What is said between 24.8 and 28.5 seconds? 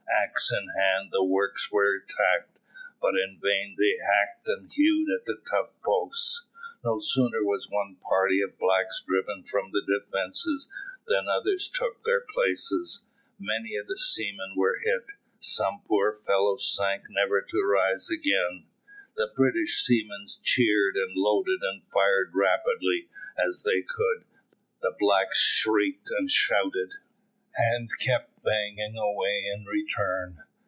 the blacks shrieked and shouted, and kept